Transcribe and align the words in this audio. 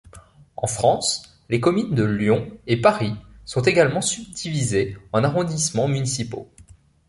En 0.57 0.65
France, 0.65 1.39
les 1.49 1.59
communes 1.61 1.93
de 1.93 2.03
Lyon 2.03 2.57
et 2.65 2.81
Paris 2.81 3.13
sont 3.45 3.61
également 3.61 4.01
subdivisées 4.01 4.97
en 5.13 5.23
arrondissements 5.23 5.87
municipaux. 5.87 6.49